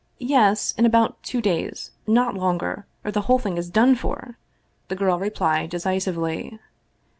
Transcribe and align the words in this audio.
"Yes, 0.17 0.73
in 0.79 0.87
about 0.87 1.21
two 1.21 1.41
days, 1.41 1.91
not 2.07 2.33
longer, 2.33 2.87
or 3.05 3.11
the 3.11 3.21
whole 3.21 3.37
thing 3.37 3.55
is 3.59 3.69
done 3.69 3.93
for!" 3.93 4.35
the 4.87 4.95
girl 4.95 5.19
replied 5.19 5.69
decisively. 5.69 6.57